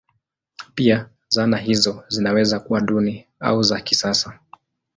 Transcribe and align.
Pia 0.75 1.09
zana 1.29 1.57
hizo 1.57 2.03
zinaweza 2.07 2.59
kuwa 2.59 2.81
duni 2.81 3.27
au 3.39 3.63
za 3.63 3.81
kisasa. 3.81 4.39